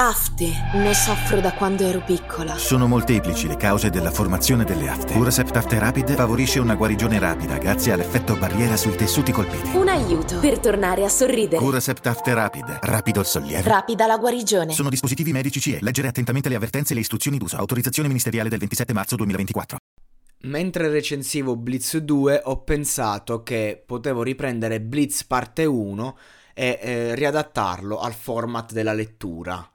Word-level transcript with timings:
Afte, 0.00 0.52
ne 0.74 0.94
soffro 0.94 1.40
da 1.40 1.52
quando 1.54 1.82
ero 1.82 2.00
piccola. 2.04 2.56
Sono 2.56 2.86
molteplici 2.86 3.48
le 3.48 3.56
cause 3.56 3.90
della 3.90 4.12
formazione 4.12 4.62
delle 4.62 4.88
afte. 4.88 5.12
Curasept 5.12 5.56
After 5.56 5.80
Rapid 5.80 6.14
favorisce 6.14 6.60
una 6.60 6.76
guarigione 6.76 7.18
rapida 7.18 7.58
grazie 7.58 7.90
all'effetto 7.90 8.36
barriera 8.36 8.76
sui 8.76 8.94
tessuti 8.94 9.32
colpiti. 9.32 9.76
Un 9.76 9.88
aiuto 9.88 10.38
per 10.38 10.60
tornare 10.60 11.04
a 11.04 11.08
sorridere. 11.08 11.60
Curasept 11.60 12.06
After 12.06 12.32
Rapid, 12.32 12.78
rapido 12.82 13.18
il 13.18 13.26
sollievo. 13.26 13.68
Rapida 13.68 14.06
la 14.06 14.18
guarigione. 14.18 14.72
Sono 14.72 14.88
dispositivi 14.88 15.32
medici 15.32 15.58
CE. 15.58 15.80
Leggere 15.80 16.06
attentamente 16.06 16.48
le 16.48 16.54
avvertenze 16.54 16.92
e 16.92 16.94
le 16.94 17.00
istruzioni 17.00 17.36
d'uso. 17.36 17.56
Autorizzazione 17.56 18.06
ministeriale 18.06 18.48
del 18.48 18.60
27 18.60 18.92
marzo 18.92 19.16
2024. 19.16 19.78
Mentre 20.42 20.90
recensivo 20.90 21.56
Blitz 21.56 21.96
2 21.96 22.42
ho 22.44 22.62
pensato 22.62 23.42
che 23.42 23.82
potevo 23.84 24.22
riprendere 24.22 24.80
Blitz 24.80 25.24
parte 25.24 25.64
1 25.64 26.16
e 26.54 26.78
eh, 26.80 27.14
riadattarlo 27.16 27.98
al 27.98 28.14
format 28.14 28.70
della 28.70 28.92
lettura. 28.92 29.68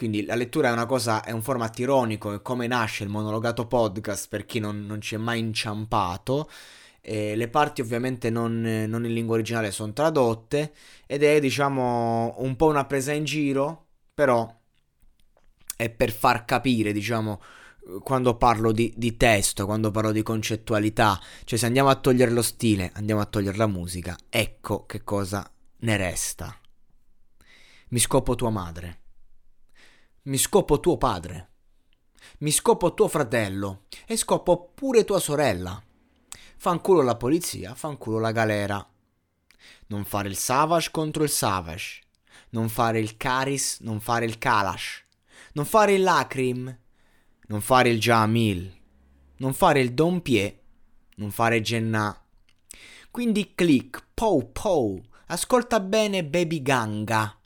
Quindi 0.00 0.24
la 0.24 0.34
lettura 0.34 0.70
è 0.70 0.72
una 0.72 0.86
cosa, 0.86 1.22
è 1.22 1.30
un 1.30 1.42
format 1.42 1.78
ironico, 1.78 2.32
è 2.32 2.40
come 2.40 2.66
nasce 2.66 3.04
il 3.04 3.10
monologato 3.10 3.66
podcast 3.66 4.28
per 4.30 4.46
chi 4.46 4.58
non, 4.58 4.86
non 4.86 5.02
ci 5.02 5.14
è 5.14 5.18
mai 5.18 5.40
inciampato. 5.40 6.48
E 7.02 7.36
le 7.36 7.48
parti 7.48 7.82
ovviamente 7.82 8.30
non, 8.30 8.62
non 8.88 9.04
in 9.04 9.12
lingua 9.12 9.34
originale 9.34 9.70
sono 9.70 9.92
tradotte 9.92 10.72
ed 11.04 11.22
è 11.22 11.38
diciamo 11.38 12.34
un 12.38 12.56
po' 12.56 12.68
una 12.68 12.86
presa 12.86 13.12
in 13.12 13.24
giro, 13.24 13.88
però 14.14 14.50
è 15.76 15.90
per 15.90 16.12
far 16.12 16.46
capire 16.46 16.92
diciamo 16.92 17.38
quando 18.02 18.38
parlo 18.38 18.72
di, 18.72 18.94
di, 18.96 19.18
testo, 19.18 19.66
quando 19.66 19.90
parlo 19.90 20.12
di 20.12 20.22
concettualità, 20.22 21.20
cioè 21.44 21.58
se 21.58 21.66
andiamo 21.66 21.90
a 21.90 21.96
togliere 21.96 22.30
lo 22.30 22.40
stile, 22.40 22.90
andiamo 22.94 23.20
a 23.20 23.26
togliere 23.26 23.58
la 23.58 23.66
musica, 23.66 24.16
ecco 24.30 24.86
che 24.86 25.04
cosa 25.04 25.46
ne 25.80 25.96
resta. 25.98 26.58
Mi 27.88 27.98
scopo 27.98 28.34
tua 28.34 28.48
madre. 28.48 29.00
Mi 30.24 30.36
scopo 30.36 30.80
tuo 30.80 30.98
padre. 30.98 31.48
Mi 32.40 32.50
scopo 32.50 32.92
tuo 32.92 33.08
fratello. 33.08 33.84
E 34.06 34.18
scopo 34.18 34.70
pure 34.74 35.04
tua 35.04 35.18
sorella. 35.18 35.82
Fanculo 36.58 37.00
la 37.00 37.16
polizia, 37.16 37.74
fanculo 37.74 38.18
la 38.18 38.30
galera. 38.30 38.86
Non 39.86 40.04
fare 40.04 40.28
il 40.28 40.36
savage 40.36 40.90
contro 40.90 41.22
il 41.22 41.30
savage. 41.30 42.02
Non 42.50 42.68
fare 42.68 43.00
il 43.00 43.16
caris, 43.16 43.78
non 43.80 43.98
fare 43.98 44.26
il 44.26 44.36
kalash. 44.36 45.06
Non 45.54 45.64
fare 45.64 45.94
il 45.94 46.02
lacrim. 46.02 46.78
Non 47.46 47.62
fare 47.62 47.88
il 47.88 47.98
jamil. 47.98 48.70
Non 49.38 49.54
fare 49.54 49.80
il 49.80 49.94
dompie. 49.94 50.62
Non 51.16 51.30
fare 51.30 51.62
Gennà. 51.62 52.26
Quindi 53.10 53.54
click, 53.54 54.04
pow 54.12 54.52
pow. 54.52 55.00
Ascolta 55.28 55.80
bene 55.80 56.26
baby 56.26 56.60
ganga. 56.60 57.39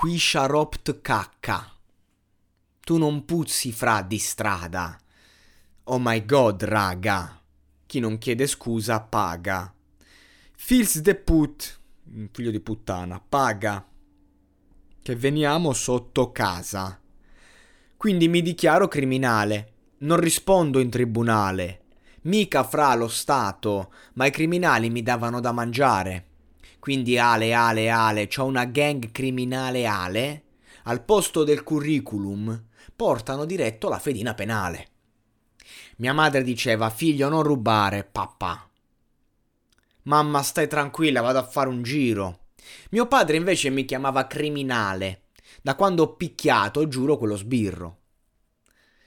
Qui 0.00 0.16
sciaropt 0.16 1.02
cacca. 1.02 1.70
Tu 2.80 2.96
non 2.96 3.26
puzzi 3.26 3.70
fra 3.70 4.00
di 4.00 4.16
strada. 4.16 4.98
Oh 5.84 5.98
my 5.98 6.24
god, 6.24 6.64
raga. 6.64 7.38
Chi 7.84 8.00
non 8.00 8.16
chiede 8.16 8.46
scusa 8.46 9.02
paga. 9.02 9.70
Fils 10.56 11.00
de 11.00 11.14
put, 11.16 11.80
figlio 12.32 12.50
di 12.50 12.60
puttana, 12.60 13.20
paga. 13.20 13.86
Che 15.02 15.16
veniamo 15.16 15.74
sotto 15.74 16.32
casa. 16.32 16.98
Quindi 17.98 18.26
mi 18.28 18.40
dichiaro 18.40 18.88
criminale. 18.88 19.72
Non 19.98 20.18
rispondo 20.18 20.78
in 20.78 20.88
tribunale. 20.88 21.82
Mica 22.22 22.64
fra 22.64 22.94
lo 22.94 23.08
Stato, 23.08 23.92
ma 24.14 24.24
i 24.24 24.30
criminali 24.30 24.88
mi 24.88 25.02
davano 25.02 25.40
da 25.40 25.52
mangiare. 25.52 26.29
Quindi 26.80 27.18
Ale, 27.18 27.52
Ale, 27.52 27.90
Ale, 27.90 28.26
c'ho 28.26 28.46
una 28.46 28.64
gang 28.64 29.12
criminale 29.12 29.86
Ale. 29.86 30.42
Al 30.84 31.04
posto 31.04 31.44
del 31.44 31.62
curriculum 31.62 32.64
portano 32.96 33.44
diretto 33.44 33.88
la 33.88 33.98
fedina 33.98 34.34
penale. 34.34 34.88
Mia 35.98 36.14
madre 36.14 36.42
diceva, 36.42 36.88
figlio 36.88 37.28
non 37.28 37.42
rubare, 37.42 38.04
papà. 38.04 38.68
Mamma 40.04 40.42
stai 40.42 40.66
tranquilla, 40.66 41.20
vado 41.20 41.38
a 41.38 41.46
fare 41.46 41.68
un 41.68 41.82
giro. 41.82 42.46
Mio 42.90 43.06
padre 43.06 43.36
invece 43.36 43.68
mi 43.68 43.84
chiamava 43.84 44.26
criminale. 44.26 45.24
Da 45.62 45.74
quando 45.74 46.02
ho 46.02 46.16
picchiato, 46.16 46.88
giuro, 46.88 47.18
quello 47.18 47.36
sbirro. 47.36 47.98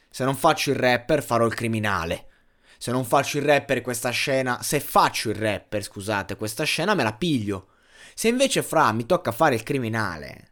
Se 0.10 0.24
non 0.24 0.36
faccio 0.36 0.70
il 0.70 0.76
rapper, 0.76 1.24
farò 1.24 1.48
il 1.48 1.56
criminale. 1.56 2.28
Se 2.78 2.92
non 2.92 3.06
faccio 3.06 3.38
il 3.38 3.46
rapper 3.46 3.82
questa 3.82 4.10
scena, 4.10 4.62
se 4.62 4.80
faccio 4.80 5.30
il 5.30 5.36
rapper, 5.36 5.84
scusate, 5.84 6.36
questa 6.36 6.64
scena 6.64 6.94
me 6.94 7.04
la 7.04 7.14
piglio. 7.14 7.70
Se 8.14 8.28
invece 8.28 8.62
fra 8.64 8.92
mi 8.92 9.06
tocca 9.06 9.32
fare 9.32 9.56
il 9.56 9.64
criminale, 9.64 10.52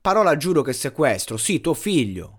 parola 0.00 0.36
giuro 0.36 0.62
che 0.62 0.72
sequestro, 0.72 1.36
sì, 1.36 1.60
tuo 1.60 1.74
figlio. 1.74 2.38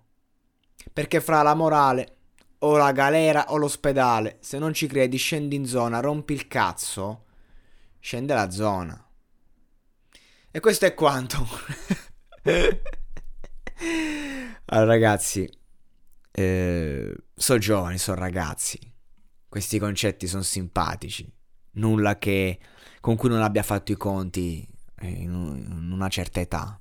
Perché 0.92 1.22
fra 1.22 1.42
la 1.42 1.54
morale, 1.54 2.18
o 2.64 2.78
la 2.78 2.92
galera 2.92 3.52
o 3.52 3.58
l'ospedale, 3.58 4.38
se 4.42 4.58
non 4.58 4.74
ci 4.74 4.88
credi 4.88 5.18
scendi 5.18 5.56
in 5.56 5.66
zona, 5.66 6.00
rompi 6.00 6.34
il 6.34 6.48
cazzo, 6.48 7.26
scende 8.00 8.34
la 8.34 8.50
zona. 8.50 9.06
E 10.52 10.60
questo 10.60 10.86
è 10.86 10.94
quanto. 10.94 11.48
allora 14.66 14.86
ragazzi, 14.86 15.50
eh, 16.32 17.14
sono 17.36 17.60
giovani, 17.60 17.98
sono 17.98 18.20
ragazzi. 18.20 18.80
Questi 19.48 19.80
concetti 19.80 20.28
sono 20.28 20.44
simpatici. 20.44 21.30
Nulla 21.74 22.18
che 22.18 22.60
con 23.00 23.16
cui 23.16 23.30
non 23.30 23.42
abbia 23.42 23.64
fatto 23.64 23.92
i 23.92 23.98
conti 23.98 24.68
in, 25.02 25.92
una 25.92 26.10
certa 26.10 26.40
età. 26.40 26.80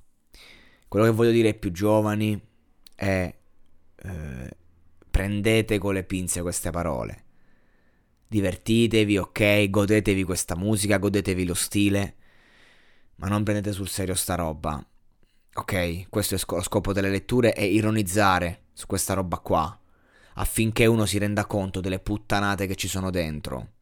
Quello 0.87 1.05
che 1.05 1.11
voglio 1.11 1.31
dire 1.31 1.49
ai 1.49 1.55
più 1.55 1.71
giovani 1.71 2.39
è 2.95 3.33
eh, 3.95 4.57
prendete 5.09 5.77
con 5.77 5.93
le 5.93 6.03
pinze 6.03 6.41
queste 6.41 6.69
parole. 6.69 7.25
Divertitevi, 8.27 9.17
ok, 9.17 9.69
godetevi 9.69 10.23
questa 10.23 10.55
musica, 10.55 10.97
godetevi 10.97 11.45
lo 11.45 11.53
stile, 11.53 12.15
ma 13.15 13.27
non 13.27 13.43
prendete 13.43 13.73
sul 13.73 13.89
serio 13.89 14.15
sta 14.15 14.35
roba. 14.35 14.83
Ok, 15.53 16.07
questo 16.09 16.35
è 16.35 16.39
lo 16.47 16.61
scopo 16.61 16.93
delle 16.93 17.09
letture, 17.09 17.51
è 17.51 17.61
ironizzare 17.61 18.60
su 18.73 18.85
questa 18.87 19.13
roba 19.13 19.37
qua, 19.37 19.79
affinché 20.35 20.85
uno 20.85 21.05
si 21.05 21.17
renda 21.17 21.45
conto 21.45 21.81
delle 21.81 21.99
puttanate 21.99 22.67
che 22.67 22.75
ci 22.75 22.87
sono 22.87 23.09
dentro. 23.09 23.73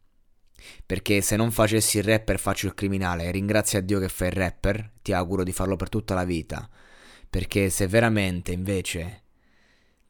Perché 0.84 1.20
se 1.20 1.36
non 1.36 1.50
facessi 1.50 1.98
il 1.98 2.04
rapper 2.04 2.38
faccio 2.38 2.66
il 2.66 2.74
criminale, 2.74 3.30
ringrazia 3.30 3.80
Dio 3.80 3.98
che 3.98 4.08
fai 4.08 4.28
il 4.28 4.34
rapper, 4.34 4.92
ti 5.02 5.12
auguro 5.12 5.42
di 5.42 5.52
farlo 5.52 5.76
per 5.76 5.88
tutta 5.88 6.14
la 6.14 6.24
vita. 6.24 6.68
Perché 7.28 7.70
se 7.70 7.86
veramente 7.86 8.52
invece 8.52 9.22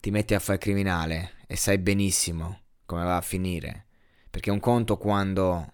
ti 0.01 0.11
metti 0.11 0.35
a 0.35 0.41
fare 0.41 0.55
il 0.55 0.65
criminale 0.65 1.33
e 1.47 1.57
sai 1.57 1.79
benissimo 1.79 2.61
come 2.87 3.05
va 3.05 3.17
a 3.17 3.21
finire, 3.21 3.87
perché 4.31 4.51
un 4.51 4.59
conto 4.59 4.97
quando 4.97 5.73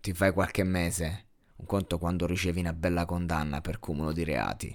ti 0.00 0.14
fai 0.14 0.32
qualche 0.32 0.62
mese, 0.62 1.26
un 1.56 1.66
conto 1.66 1.98
quando 1.98 2.26
ricevi 2.26 2.60
una 2.60 2.72
bella 2.72 3.04
condanna 3.04 3.60
per 3.60 3.80
cumulo 3.80 4.12
di 4.12 4.24
reati 4.24 4.74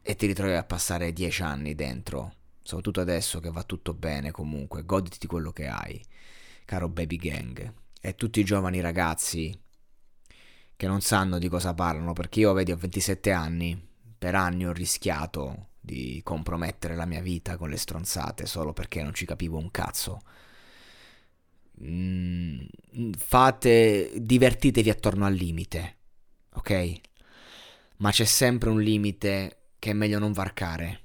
e 0.00 0.16
ti 0.16 0.26
ritrovi 0.26 0.54
a 0.54 0.64
passare 0.64 1.12
dieci 1.12 1.42
anni 1.42 1.74
dentro 1.74 2.36
soprattutto 2.62 3.00
adesso 3.00 3.40
che 3.40 3.50
va 3.50 3.62
tutto 3.64 3.94
bene 3.94 4.30
comunque, 4.30 4.84
goditi 4.84 5.26
quello 5.26 5.52
che 5.52 5.66
hai, 5.66 6.02
caro 6.64 6.88
baby 6.88 7.16
gang. 7.16 7.72
E 8.00 8.14
tutti 8.14 8.40
i 8.40 8.44
giovani 8.44 8.80
ragazzi 8.80 9.56
che 10.76 10.86
non 10.86 11.00
sanno 11.00 11.38
di 11.38 11.48
cosa 11.48 11.74
parlano, 11.74 12.12
perché 12.12 12.40
io, 12.40 12.52
vedi, 12.52 12.72
ho 12.72 12.76
27 12.76 13.30
anni, 13.30 13.80
per 14.18 14.34
anni 14.34 14.66
ho 14.66 14.72
rischiato 14.72 15.68
di 15.80 16.20
compromettere 16.24 16.94
la 16.94 17.06
mia 17.06 17.20
vita 17.20 17.56
con 17.56 17.68
le 17.68 17.76
stronzate 17.76 18.46
solo 18.46 18.72
perché 18.72 19.02
non 19.02 19.14
ci 19.14 19.26
capivo 19.26 19.58
un 19.58 19.70
cazzo. 19.70 20.20
Mm, 21.84 22.60
fate, 23.16 24.12
divertitevi 24.16 24.90
attorno 24.90 25.26
al 25.26 25.34
limite, 25.34 25.96
ok? 26.54 27.00
Ma 27.98 28.10
c'è 28.10 28.24
sempre 28.24 28.70
un 28.70 28.80
limite 28.80 29.70
che 29.78 29.90
è 29.90 29.94
meglio 29.94 30.18
non 30.18 30.32
varcare 30.32 31.01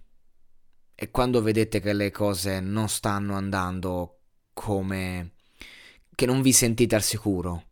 e 0.99 1.11
quando 1.11 1.43
vedete 1.43 1.79
che 1.79 1.93
le 1.93 2.09
cose 2.09 2.59
non 2.59 2.89
stanno 2.89 3.35
andando 3.35 4.21
come... 4.51 5.33
che 6.15 6.25
non 6.25 6.41
vi 6.41 6.51
sentite 6.51 6.95
al 6.95 7.03
sicuro, 7.03 7.65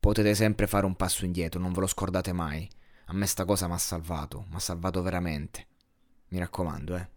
potete 0.00 0.34
sempre 0.34 0.66
fare 0.66 0.86
un 0.86 0.96
passo 0.96 1.26
indietro, 1.26 1.60
non 1.60 1.74
ve 1.74 1.80
lo 1.80 1.86
scordate 1.86 2.32
mai. 2.32 2.66
A 3.08 3.12
me 3.12 3.26
sta 3.26 3.44
cosa 3.44 3.66
mi 3.66 3.74
ha 3.74 3.78
salvato, 3.78 4.46
mi 4.48 4.54
ha 4.54 4.60
salvato 4.60 5.02
veramente. 5.02 5.66
Mi 6.28 6.38
raccomando, 6.38 6.96
eh. 6.96 7.08